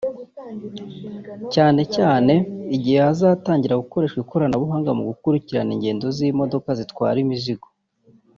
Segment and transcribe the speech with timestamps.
[1.53, 2.33] cyane cyane
[2.75, 7.67] igihe hazatangira gukoreshwa ikoranabuhanga mu gukurikirana ingendo z’imodoka zitwara imizigo